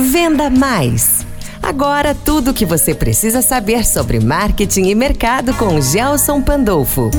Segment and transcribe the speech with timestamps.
[0.00, 1.26] Venda Mais.
[1.60, 7.10] Agora tudo o que você precisa saber sobre marketing e mercado com Gelson Pandolfo.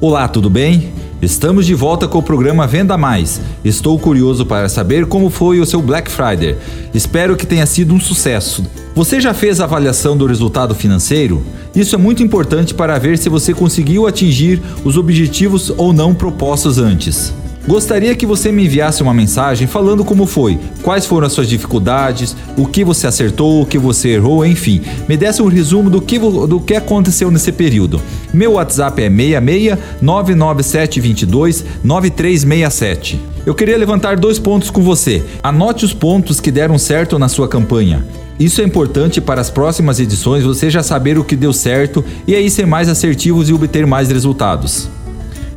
[0.00, 0.92] Olá, tudo bem?
[1.20, 3.40] Estamos de volta com o programa Venda Mais.
[3.64, 6.56] Estou curioso para saber como foi o seu Black Friday.
[6.94, 8.64] Espero que tenha sido um sucesso.
[8.94, 11.42] Você já fez a avaliação do resultado financeiro?
[11.74, 16.78] Isso é muito importante para ver se você conseguiu atingir os objetivos ou não propostos
[16.78, 17.34] antes.
[17.66, 22.36] Gostaria que você me enviasse uma mensagem falando como foi, quais foram as suas dificuldades,
[22.58, 24.82] o que você acertou, o que você errou, enfim.
[25.08, 28.00] Me desse um resumo do que, do que aconteceu nesse período.
[28.34, 33.18] Meu WhatsApp é 66 99722 9367.
[33.46, 35.22] Eu queria levantar dois pontos com você.
[35.42, 38.04] Anote os pontos que deram certo na sua campanha.
[38.38, 42.34] Isso é importante para as próximas edições você já saber o que deu certo e
[42.34, 44.90] aí ser mais assertivos e obter mais resultados.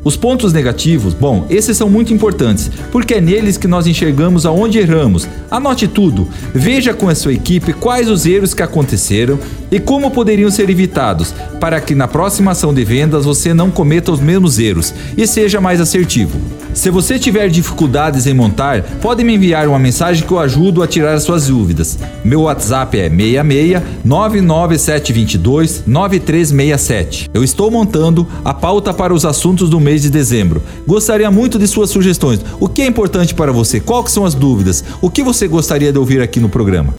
[0.08, 4.80] Os pontos negativos, bom, esses são muito importantes, porque é neles que nós enxergamos aonde
[4.80, 5.28] erramos.
[5.52, 9.38] Anote tudo, veja com a sua equipe quais os erros que aconteceram
[9.70, 14.10] e como poderiam ser evitados, para que na próxima ação de vendas você não cometa
[14.10, 16.40] os mesmos erros e seja mais assertivo.
[16.74, 20.88] Se você tiver dificuldades em montar, pode me enviar uma mensagem que eu ajudo a
[20.88, 21.98] tirar as suas dúvidas.
[22.24, 27.30] Meu WhatsApp é 66 99722 9367.
[27.34, 30.62] Eu estou montando a pauta para os assuntos do mês de dezembro.
[30.86, 32.40] Gostaria muito de suas sugestões.
[32.60, 33.80] O que é importante para você?
[33.80, 34.84] Quais são as dúvidas?
[35.02, 36.94] O que você gostaria de ouvir aqui no programa?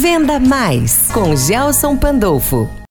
[0.00, 2.68] Venda Mais com Gelson Pandolfo.